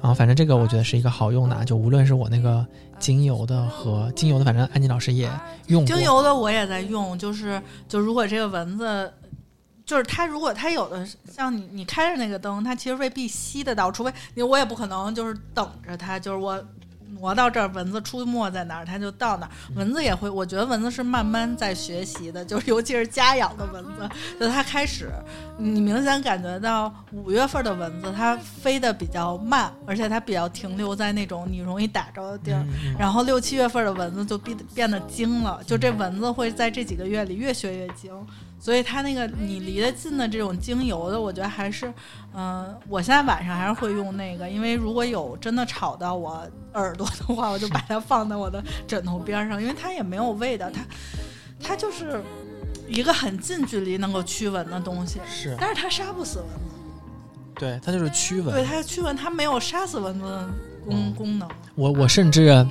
[0.00, 2.64] 然后反正这个我觉得是一个好用的，就无论是我那个
[2.98, 5.30] 精油的和精油的，反正安妮老师也
[5.68, 5.96] 用过。
[5.96, 9.10] 精油的我也在用，就是就如果这个蚊子。
[9.88, 16.62] 就是它，如果它有的像你，你开着那个灯，它其实未必吸得到，除非你我也不可能就是等着它，就是我
[17.18, 19.50] 挪到这儿，蚊子出没在哪儿，它就到哪儿。
[19.74, 24.06] 蚊子也会，我觉得蚊子是慢慢在学习的，就是尤其是家养的蚊子，
[24.38, 25.10] 就它开始，
[25.56, 32.62] 你明显感觉到五月份的蚊子它飞得比较慢，而且它比较停留在那种你容易打着的地儿，
[32.98, 38.12] 然后六七月份的蚊子就变变得精了，就这蚊子会在这几个月里越学越精。
[38.60, 41.92] 所以它那个你离得近的这种精油的，我觉得还是，
[42.34, 46.44] 嗯，我现在晚上还是会用那个，因为如果有真的吵到我
[46.74, 50.80] 耳朵的话，我就把它放在我的枕头边上，因为它也没有味道，它
[51.62, 52.20] 它就是
[52.88, 56.74] 一个很近距离能够驱蚊的东西，是，但是它杀不死蚊子，
[57.54, 60.50] 对，它就是驱蚊，对，它驱蚊，它没有杀死蚊子的
[60.84, 61.48] 功功能。
[61.76, 62.66] 我我甚至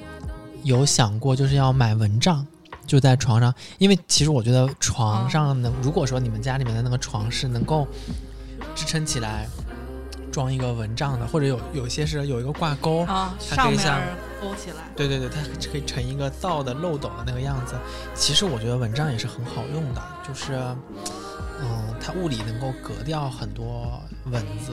[0.64, 2.46] 有想过，就是要买蚊帐。
[2.88, 7.86] 就在床上，因为其实我觉得床上能，如果说你们家里面的那个床是能够
[8.74, 9.48] 支撑起来，
[10.32, 13.30] 装一个蚊帐的，或者有有些是有一个挂钩，它
[13.66, 14.02] 可以像
[14.42, 17.76] 勾起来，对对对，它可以成一个倒的漏斗的那个样子。
[18.16, 20.54] 其实我觉得蚊帐也是很好用的，就是
[21.60, 24.72] 嗯，它物理能够隔掉很多蚊子。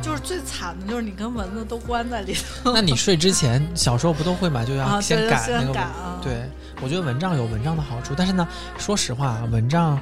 [0.00, 2.72] 就是最惨的，就是你跟蚊子都关在里头。
[2.74, 4.64] 那你睡之前，小时候不都会嘛？
[4.64, 5.86] 就要先赶那个。
[6.22, 6.48] 对，
[6.80, 8.46] 我觉得蚊帐有蚊帐的好处，但是呢，
[8.78, 10.00] 说实话，蚊帐，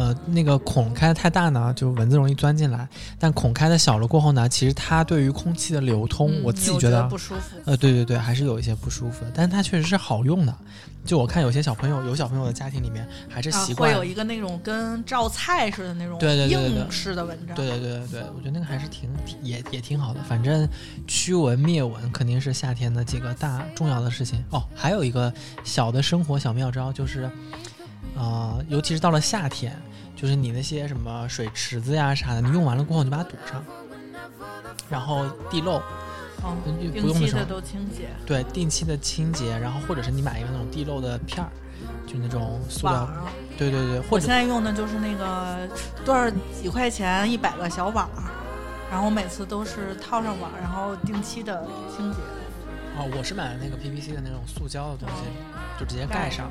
[0.00, 7.58] 呃，那个孔开的太大呢，就蚊子容易钻进来；但孔开的小了过后呢，其实它对于空气的流通，我自己觉得不舒服。
[7.66, 10.56] 呃，对对对，还是有一些不舒服的，但是它确实是好用的。
[11.04, 17.54] 就我看有些小朋友，有小朋友的家庭里面还是习惯会有一个那种跟照菜似的那种对对硬式的蚊帐。
[17.54, 19.10] 对对对对对，我觉得那个还是挺
[19.42, 20.22] 也也挺好的。
[20.22, 20.66] 反正
[21.06, 24.64] 驱蚊灭蚊肯定是夏天的几个大重要的事情哦。
[24.74, 25.30] 还有一个
[25.62, 27.30] 小的生活小妙招就是，
[28.16, 29.74] 呃，尤其是到了夏天，
[30.20, 33.64] 就是你那些什么水池子呀啥的，你用完了过后你就把它堵上，
[34.90, 35.80] 然后地漏。
[36.42, 36.56] 哦，
[36.92, 38.08] 定期的都清洁。
[38.26, 41.48] 对，定期的清洁，然后或者是你买一个那种地漏的片儿，
[42.06, 43.08] 就那种塑料。
[43.56, 45.66] 对对对，或者现在用的就是那个
[46.04, 46.30] 多少
[46.60, 48.08] 几块钱一百个小网，
[48.90, 52.18] 然后每次都是套上网，然后定期的清洁。
[52.98, 55.24] 哦，我是买了那个 PVC 的那种塑胶的东西，
[55.78, 56.50] 就直接盖上。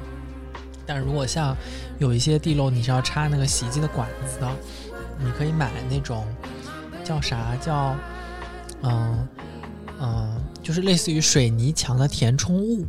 [0.90, 1.56] 但如果像
[2.00, 4.52] 有一些地漏，你是要插那个洗衣机的管子的，
[5.24, 6.26] 你可以买那种
[7.04, 7.96] 叫啥叫
[8.82, 9.28] 嗯。
[10.02, 12.88] 嗯，就是类似于水泥墙的填充物，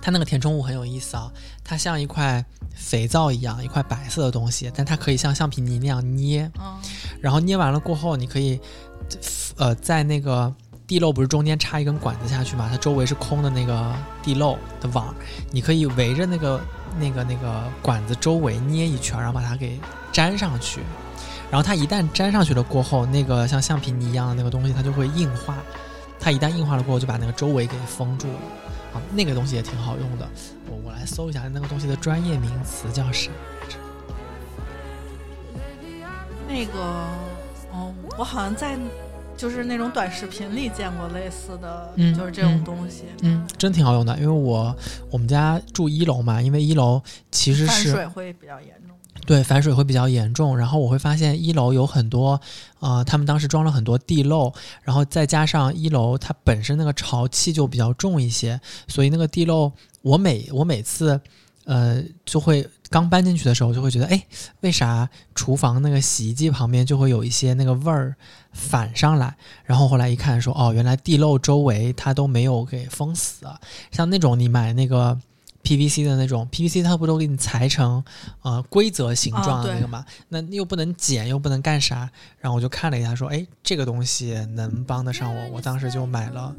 [0.00, 1.30] 它那个填充物很有意思啊，
[1.62, 2.42] 它像一块
[2.74, 6.50] 肥皂一样，一块白色的东西，但它可以像橡皮泥那样捏，
[7.20, 8.58] 然后捏完了过后，你可以，
[9.58, 10.50] 呃，在那个
[10.86, 15.14] 地漏不是中间插一根管子下去嘛，它周围是空的那个地漏的网，
[15.50, 16.60] 你可以围着那个
[16.98, 19.80] 那个那个管子周围捏一圈，然后把它给
[20.12, 20.80] 粘上去。
[21.50, 25.56] 然后它一旦粘上去了过后，那个像橡皮泥一样的那个东西，它就会硬化。
[26.20, 28.38] 它一旦硬化了过后，就把那个周围给封住了。
[28.94, 30.28] 啊，那个东西也挺好用的。
[30.68, 33.76] 我我来搜一下那个东西的专业名词叫啥来着？
[36.48, 36.80] 那个，
[37.72, 38.76] 哦，我好像在
[39.36, 43.04] 就是那种短视频里见过类似的，就是这种东西。
[43.22, 44.16] 嗯，真挺好用的。
[44.18, 44.74] 因为我
[45.10, 48.96] 我们家住一楼嘛，因为一楼其实是水会比较严重。
[49.26, 52.38] 对，反水会比较严重，然后我会发现一楼有很多，
[52.80, 61.18] 呃，他们当时装了很多地漏，然后再加上一楼它本身那个潮气就比较重一些，所以那个地漏，我每我每次，
[61.64, 64.26] 呃，就会刚搬进去的时候就会觉得，哎，
[64.60, 68.14] 为啥厨房那个洗衣机旁边就会有一些那个味儿
[68.52, 69.36] 反上来？
[69.64, 73.46] 然后后来一看，说哦，原来地漏周围它都没有给封死。
[73.90, 75.18] 像那种你买那个
[75.62, 78.04] PVC 的那种 PVC，它不都给你裁成
[78.42, 80.04] 呃规则形状的那个嘛？
[80.28, 82.10] 那又不能剪，又不能干啥？
[82.38, 86.54] 然后我就看了一下，说，哎，这个东西能帮得上我，我当时就买了，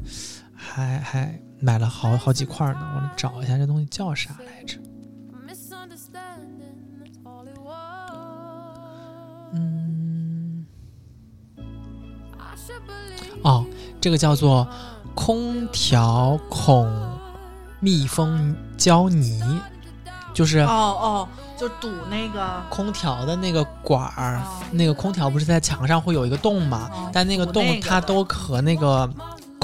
[0.56, 2.80] 还还买了好好几块呢。
[2.96, 4.76] 我找一下这东西叫啥来着？
[9.52, 10.64] 嗯，
[13.42, 13.64] 哦，
[14.00, 14.66] 这个叫做
[15.14, 16.90] 空调孔
[17.80, 19.60] 密封胶泥，
[20.34, 27.10] 就是哦哦，就堵那个空调的那个管儿，那个空调不是在墙上会有一个洞嘛？
[27.12, 29.08] 但那个洞它都和那个。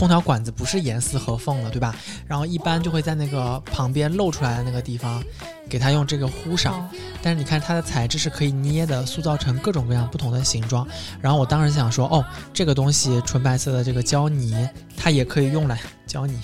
[0.03, 1.95] 空调管子不是严丝合缝的，对吧？
[2.27, 5.23] 然后一般就会在那个旁边露出来的那个地方，
[5.69, 6.91] 给它用这个糊上。
[7.23, 10.85] 但是你看它的材质是可以捏的，塑造成各种各样不同的形状。
[11.21, 16.37] 然后我当时想说，哦，这个东西纯白色的这个胶泥，它也可以用来胶泥。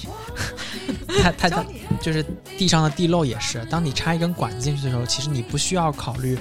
[1.21, 1.65] 它它它
[2.01, 2.25] 就是
[2.57, 3.65] 地上的地漏也是。
[3.65, 6.39] 当你插一根管子进去的时候，其实你不需要考虑。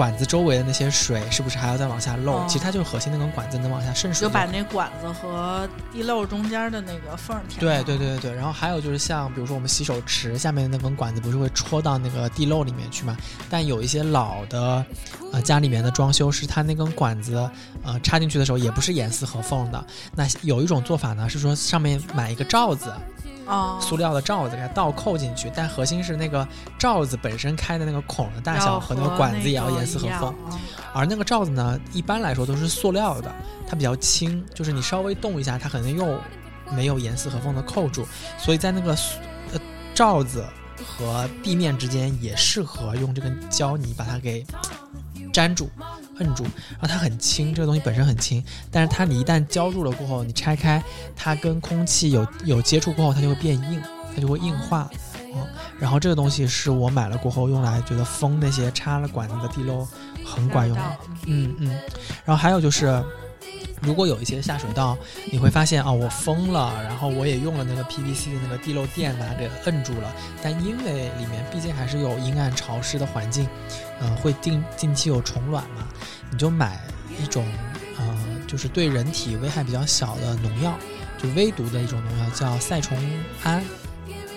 [0.00, 2.42] 管子周围的那些水是不是还要再往下漏？
[2.46, 4.26] 其实它就是核心那根管子能往下渗水。
[4.26, 7.60] 就把那管子和地漏中间的那个缝填。
[7.60, 8.34] 对对对对对。
[8.34, 13.14] 然后还有就是像比如说我们洗手池下面的那根管子不是会戳到那个地漏里面去嘛？
[13.50, 14.82] 但有一些老的
[15.34, 17.36] 呃家里面的装修是它那根管子
[17.84, 19.84] 呃插进去的时候也不是严丝合缝的。
[20.14, 22.90] 那有一种做法呢是说上面买一个罩子。
[23.80, 26.46] 塑料的罩子给它倒扣进去，但核心是那个
[26.78, 30.34] 罩子本身开的那个孔的大小和那个管子也要严丝合缝。
[30.92, 33.32] 而那个罩子呢，一般来说都是塑料的，
[33.68, 36.18] 它比较轻，就是你稍微动一下，它可能又
[36.72, 38.06] 没有严丝合缝的扣住。
[38.38, 38.92] 所以在那个
[39.52, 39.60] 呃
[39.94, 40.44] 罩子
[40.84, 44.44] 和地面之间也适合用这个胶泥把它给
[45.32, 45.70] 粘住。
[46.20, 50.82] 摁住，然后它很轻，这个东西本身很轻，但是它你一旦浇住了过后，你拆开，
[51.16, 53.82] 它跟空气有有接触过后，它就会变硬，
[54.14, 54.88] 它就会硬化，
[55.34, 55.46] 嗯，
[55.78, 59.86] 然后这个东西是我买了过后用来觉得封那些插了管子的地漏
[60.24, 60.82] 很管用的，
[61.26, 61.68] 嗯嗯，
[62.24, 63.02] 然后还有就是。
[63.80, 64.96] 如果有一些下水道，
[65.30, 73.48] 你会发现啊，我封了，然后我也用了那个 PVC 的那个地漏垫把它给摁住了，但因为里面毕竟还是有阴暗潮湿的环境，
[74.00, 75.88] 嗯，会定近期有虫卵嘛，
[76.30, 76.80] 你就买
[77.22, 77.46] 一种
[77.98, 78.16] 呃，
[78.46, 80.74] 就是对人体危害比较小的农药，
[81.16, 82.98] 就微毒的一种农药，叫赛虫
[83.44, 83.64] 胺，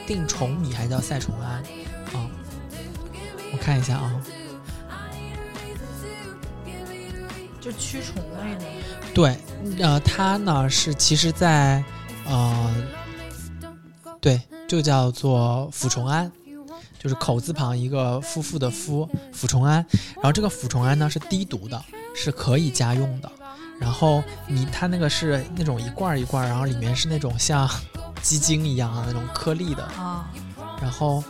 [0.07, 1.61] 定虫米还叫赛虫胺
[2.13, 2.29] 啊，
[3.51, 4.23] 我看一下啊。
[7.59, 8.65] 就驱虫类的，
[9.13, 9.37] 对，
[9.79, 11.83] 呃，它呢是其实，在
[12.25, 12.73] 呃，
[14.19, 16.31] 对，就叫做腐虫胺，
[16.97, 19.85] 就是口字旁一个夫妇的夫，腐虫胺。
[20.15, 21.79] 然后这个腐虫胺呢是低毒的，
[22.15, 23.31] 是可以家用的。
[23.79, 27.69] 然后你它那个是那种一罐一罐，然后里面是那种像
[28.21, 30.27] 鸡精一样的那种颗粒的啊。
[30.81, 31.23] 然后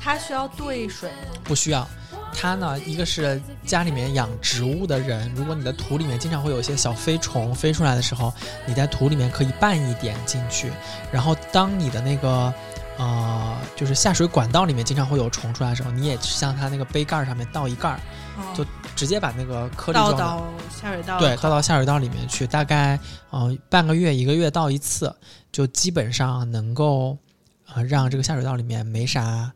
[0.00, 1.40] 它需要兑水吗？
[1.44, 1.86] 不需要。
[2.32, 8.32] 它呢，一个是家里面养植物的人，如果你的土里面经常会有一些小飞虫飞出来的时候，
[8.66, 10.72] 你在土里面可以拌一点进去。
[11.12, 12.52] 然后当你的那个，
[12.96, 17.98] 呃，就是下水管道里面经常会有虫出来的时候，你也像它那个杯盖上面倒一盖，
[18.54, 18.64] 就
[18.94, 22.98] 直接把那个颗粒倒到下水道，对，倒到下水道里面去，大概
[23.30, 25.14] 呃半个月一个月倒一次，
[25.50, 27.18] 就基本上能够
[27.74, 29.52] 呃让这个下水道里面没啥，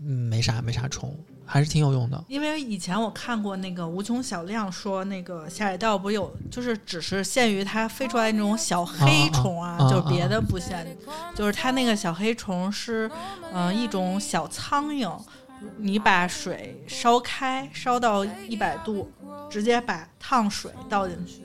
[0.00, 1.14] 嗯，没啥没啥虫。
[1.46, 10.86] 还是挺有用的，因为以前我看过那个无穷小亮说，那个下水道不有，就是只是限于它飞出来那种小黑虫啊，就别的不限，
[11.34, 13.10] 就是它那个小黑虫是，
[13.52, 15.16] 嗯，一种小苍蝇，
[15.76, 19.10] 你把水烧开，烧到一百度，
[19.50, 21.42] 直接把烫水倒进去，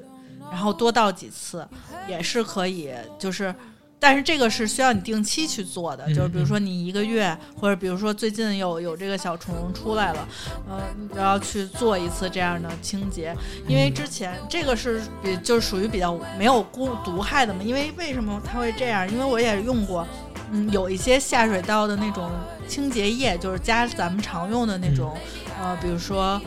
[0.49, 1.67] 然后多倒几次，
[2.07, 3.53] 也是可以，就是。
[4.01, 10.27] 但是这个是需要你定期去做的，就是比如说你一个月，或者比如说最近有有这个小虫出来了，
[10.69, 13.35] 呃，你就要去做一次这样的清洁，
[13.67, 17.61] 因为之前这个是比就是属于比较没有孤毒害的嘛。
[17.61, 19.05] 因为为什么它会这样？
[19.11, 20.07] 因为我也用过，
[20.51, 22.31] 嗯，有一些下水道的那种
[22.69, 25.13] 清洁液，就是加咱们常用的那种，
[25.61, 26.41] 呃，比如说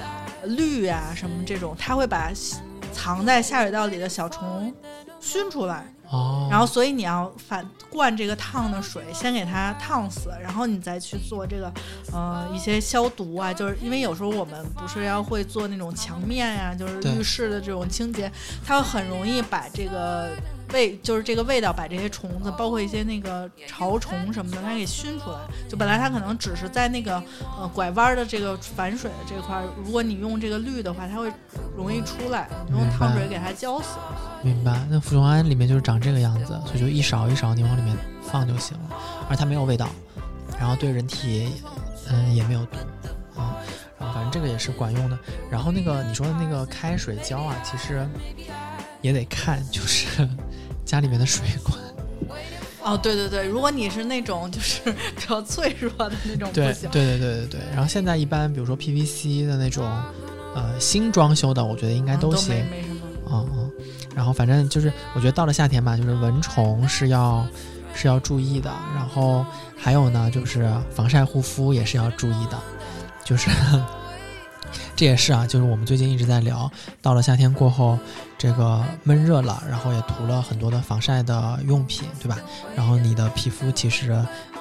[0.44, 2.32] 氯啊什么这种，它会把
[2.92, 4.74] 藏在下水道里的小虫
[5.20, 5.92] 熏出来。
[6.12, 11.72] 哦，然后所以你要反灌这个烫的水，先给它烫死，然后你再去做这个，
[12.12, 18.30] 呃，一些消毒啊，就是因为有时候我们不是要会做那种墙面呀，就是浴室的这种清洁，
[18.62, 20.28] 它会很容易把这个
[20.72, 25.38] 味，就是这个味道把这些虫子，包括一些那个潮虫什么的，它给熏出来。
[25.68, 27.22] 就本来它可能只是在那个
[27.58, 31.32] 呃拐弯的这个反水的这块儿，如果你用这个绿的话，它会
[31.76, 32.48] 容易出来。
[32.68, 33.98] 你用烫水给它浇死。
[34.42, 34.84] 明白。
[34.90, 38.96] 那芙蓉胺里面就是长这个样子，所以就一勺一勺你往里面放就行了，
[39.28, 39.88] 而它没有味道，
[40.58, 41.48] 然后对人体
[42.10, 42.78] 嗯也没有毒
[43.40, 43.56] 啊。
[43.98, 45.18] 然后反正这个也是管用的。
[45.50, 48.04] 然后那个你说的那个开水浇啊，其实
[49.00, 50.28] 也得看，就是
[50.92, 51.78] 家里面的水管。
[52.84, 54.82] 哦，对对对，如果你是那种就是
[55.16, 57.60] 比较脆弱的那种，对对对对对对。
[57.72, 59.90] 然后现在一般比如说 PVC 的那种，
[60.54, 62.54] 呃，新装修的，我觉得应该都行。
[62.70, 63.00] 没什么。
[63.30, 63.70] 嗯嗯。
[64.14, 67.46] 然后反正就是，我觉得到了夏天吧，就是蚊虫是要
[67.94, 68.70] 是要注意的。
[68.94, 72.60] 然后还有呢，就是防晒护肤也是要注意的，
[73.24, 73.48] 就是。
[75.02, 77.98] 这也是啊，就是我们最近一直在聊，到了夏天过后，
[78.38, 82.38] 这个闷热了，然后也涂了很多的防晒的用品，对吧？
[82.76, 84.12] 然后你的皮肤其实，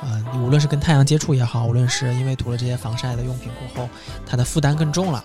[0.01, 3.89] 呃，无论是跟太阳接触也好，无论是因为涂了这些防晒的用品过后，
[4.25, 5.23] 它的负担更重了。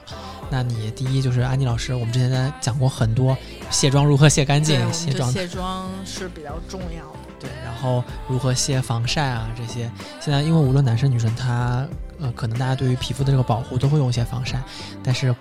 [0.50, 3.34] 那你第一就是安妮老师，我们之前在讲过很多
[3.70, 7.25] 卸妆如何卸干净，卸妆卸妆是比较重要的。
[7.38, 11.86] 对，然后如何卸防晒啊这些，现在因为无论男生女生，他。
[12.18, 14.58] 呃，可能大家对于皮肤的这个保护都会用一些防晒，
[15.04, 15.36] 但是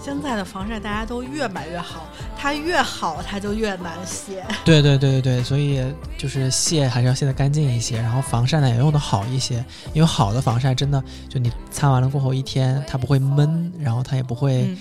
[0.00, 2.06] 现在的防晒大家都越买越好，
[2.38, 4.46] 它越好它就越难卸。
[4.64, 5.84] 对对对对对，所以
[6.16, 9.56] 就是卸还是要卸的干净一些，然后防晒呢也用的好一些，
[9.94, 14.78] 因为好的防晒真的就你擦完了过后一天它不会闷，然后它也不会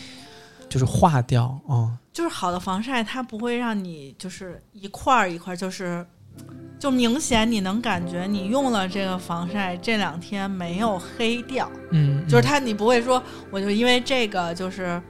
[0.70, 6.06] 就是化掉，嗯，就是好的防晒它不会让你就是一块儿一块儿就是。
[6.78, 15.02] 就明显你能感觉你用了这个防晒这两天没有黑掉，嗯，就是它你不会说我就因为这个就是。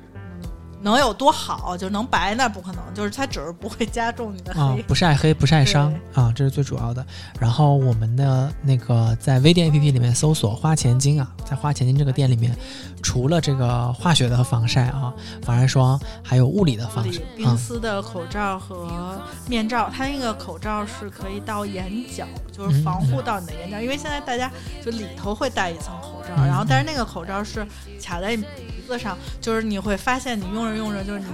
[0.86, 1.76] 能有多好？
[1.76, 7.04] 就能白那不可能，就是它只是不会加重你的黑，不晒黑不晒伤啊，这是最主要的。
[7.40, 12.56] 然后我们的那个在微店 APP 里面搜索花钱精啊，在花钱精这个店里面，
[13.02, 15.12] 除了这个化学的防晒啊，
[15.42, 19.90] 防晒霜，还有物理的防晒，冰丝的口罩和面罩。
[19.92, 24.52] 它那个口罩是可以到眼角，就是防护到你的眼角，因为现在大家
[24.84, 27.66] 就里头会戴一层口罩，然后但是那个口罩是
[28.00, 28.38] 卡在。
[28.86, 31.26] 鼻子上，就是你会发现，你用着用着，就是你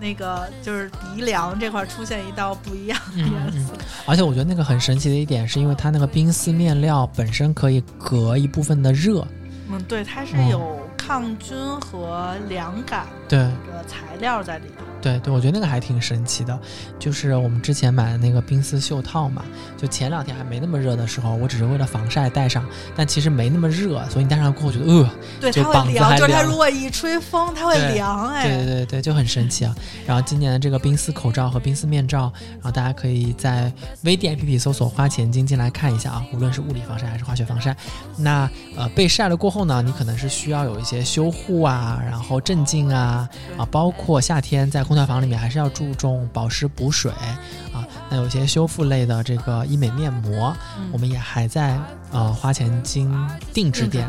[0.00, 3.72] 那个就是鼻梁这块出现一道不一样的颜色。
[4.06, 9.24] 而且我觉得那个很神奇的一点，是因为它那个冰丝面料本身可以隔一部分的热。
[9.68, 13.52] 嗯，对，它是有抗菌和凉感的
[13.86, 14.84] 材料在里头。
[15.00, 16.58] 对对，我觉得那个还挺神奇的，
[16.98, 19.44] 就是我们之前买的那个冰丝袖套嘛，
[19.76, 29.74] 就前两天还没那么热的时候，我只是为了防晒戴上，但其实没那么热，所以你戴上过后觉得呃，对，它会凉，就是它如果一吹风，它会凉，哎，对对对对，就很神奇啊。
[30.06, 33.72] 然后今年的这个冰丝口罩和冰丝面罩，然后大家可以在
[34.02, 37.76] 微店 APP 搜索“花钱精”进来看一下啊，无论是物理防晒还是化学防晒。
[38.16, 47.10] 那呃，被晒了过后呢，你可能是需要有一些修护啊，然后镇静啊啊，包括夏天在空调房里面还是要注重保湿补水
[47.72, 47.86] 啊。
[48.08, 50.56] 那有些修复类的这个医美面膜，
[50.92, 51.76] 我们也还在
[52.12, 53.12] 呃花钱精
[53.52, 54.08] 定制店。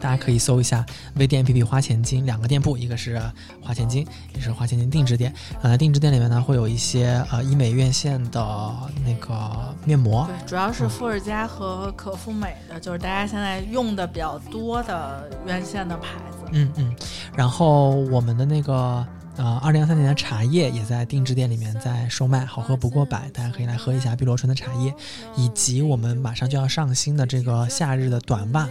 [0.00, 0.84] 大家可以搜一下
[1.14, 3.22] 微店 APP“ 花钱精”两个店铺，一个是
[3.60, 5.32] 花钱精，也是花钱精定制店。
[5.62, 8.74] 然后定制店里面呢，会有一些呃医美院线的
[9.06, 16.38] 那个面膜，对，主要是富尔佳和可复美的，就是大家现在用的比较多的院线的牌子。
[16.50, 16.96] 嗯嗯。
[17.36, 24.94] 然后我们的那个呃二零二三年的茶叶也在定制店里面在售卖，好喝不过百，大家可以来喝一下碧螺春的茶叶，
[25.36, 28.68] 以及我们马上就要上新的这个夏日的短袜。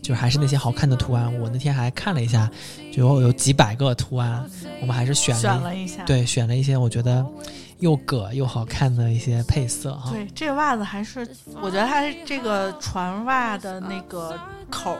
[0.00, 2.50] 就还是那些好看的图案，我那天还看了一下，
[2.92, 4.44] 就有几百个图案，
[4.80, 7.24] 我们还是选了一下，对，选了一些我觉得。
[7.78, 11.28] 又葛又好看的一些配色哈，对，这个袜子还是
[11.60, 14.38] 我觉得它这个船袜的那个
[14.72, 14.96] 口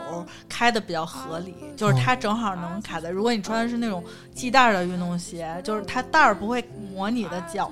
[0.47, 3.09] 开的比较合理，就是它正好能卡在。
[3.09, 4.03] 如果你穿的是那种
[4.35, 6.63] 系带的运动鞋，就是它带儿不会
[6.93, 7.71] 磨你的脚，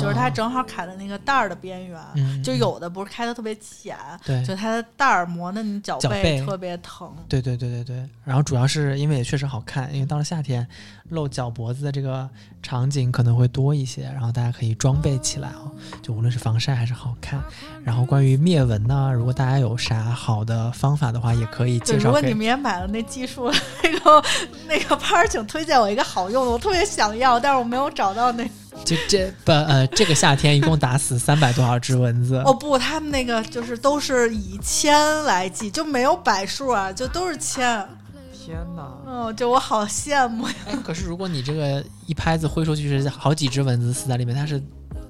[0.00, 2.00] 就是它正好卡在那个带儿的边缘。
[2.44, 7.12] 就有的不是开的特别浅，对，就它的带儿磨的你脚背特别疼。
[7.28, 10.66] 对对对对对，然后主要是因为也确实好看，因为到了夏天
[11.08, 12.28] 露脚脖子的这个
[12.62, 14.50] 场景可能会多一些，然后大家。
[14.60, 15.72] 可以装备起来哦，
[16.02, 17.40] 就无论是防晒还是好看。
[17.82, 22.04] 然后关于灭蚊呢，如果大家有啥好的方法的话，也可以介绍。
[22.04, 23.50] 如果你们也买了那技术
[23.82, 24.22] 那个
[24.68, 28.48] 那个拍，请推荐我一个好用的，我特别想要，但是我没有找到那。
[28.84, 32.36] 就这不呃，这个夏天一共打死 三百多少只蚊子？
[32.46, 37.86] 哦不，他们那个就是都是以千来计，就没有百数啊，就都是千。
[38.32, 38.82] 天哪！
[39.04, 40.54] 哦，就我好羡慕呀。
[40.66, 44.60] 哎，可是如果你这个一拍子挥出去是好几只蚊子死在里面，它是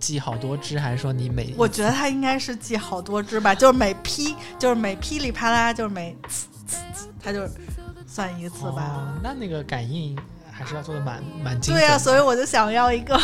[0.00, 1.54] 记好多只，还是说你每？
[1.56, 7.46] 我觉得它应该是记好多只吧，就是每批，就是每噼里啪啦，就是每呲呲呲，它就
[8.06, 8.90] 算一次吧。
[8.96, 10.18] 哦，那那个感应
[10.50, 11.80] 还是要做的蛮蛮精准的。
[11.80, 13.16] 对呀、所以我就想要一个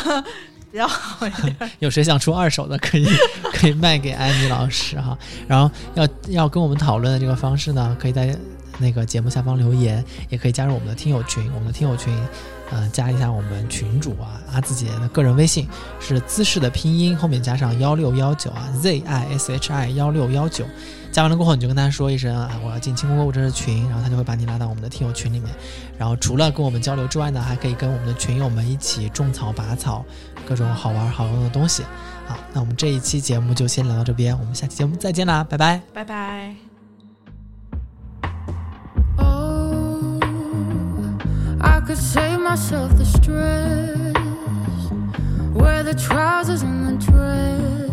[0.70, 1.56] 比较好一点。
[1.80, 3.06] 有谁想出二手的，可以
[3.54, 5.16] 可以卖给安妮老师哈。
[5.48, 8.36] 然后要要跟我们讨论的这个方式呢，可以在
[8.78, 11.50] 那个节目下方留言，也可以加入我们的听友群。
[11.54, 12.14] 我们的听友群，
[12.70, 15.68] 呃，加一下我们群主啊阿紫姐的个人微信
[16.00, 20.64] 是姿势的拼音后面加上幺六幺九啊 Z I S H I 幺六幺九。
[21.12, 25.50] 加完了过后，你就跟他说一声啊，我要进清空购物车的群，然后他就会把你拉到我们的听友群里面。
[25.96, 30.04] 然后除了跟我们交流之外呢，还可以跟我们的群友们一起种草、拔草，
[30.46, 31.84] 各种好玩好用的东西。
[32.26, 35.80] 好，那我们这一期节目就先聊到这边，我们下期节目再见啦，拜拜。
[35.94, 36.65] 拜拜。
[41.66, 44.14] I could save myself the stress.
[45.52, 47.85] Wear the trousers and the dress.